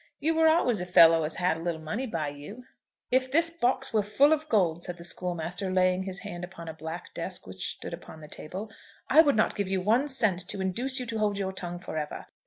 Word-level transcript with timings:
You 0.19 0.33
were 0.33 0.47
always 0.47 0.81
a 0.81 0.85
fellow 0.87 1.21
as 1.21 1.35
had 1.35 1.57
a 1.57 1.59
little 1.59 1.79
money 1.79 2.07
by 2.07 2.29
you." 2.29 2.63
"If 3.11 3.29
this 3.31 3.51
box 3.51 3.93
were 3.93 4.01
full 4.01 4.33
of 4.33 4.49
gold," 4.49 4.81
said 4.81 4.97
the 4.97 5.03
schoolmaster, 5.03 5.71
laying 5.71 6.05
his 6.05 6.21
hand 6.21 6.43
upon 6.43 6.67
a 6.67 6.73
black 6.73 7.13
desk 7.13 7.45
which 7.45 7.73
stood 7.73 8.03
on 8.07 8.19
the 8.19 8.27
table, 8.27 8.71
"I 9.11 9.21
would 9.21 9.35
not 9.35 9.55
give 9.55 9.67
you 9.67 9.79
one 9.79 10.07
cent 10.07 10.47
to 10.49 10.59
induce 10.59 10.99
you 10.99 11.05
to 11.05 11.19
hold 11.19 11.37
your 11.37 11.51
tongue 11.53 11.77
for 11.77 11.97
ever. 11.99 12.25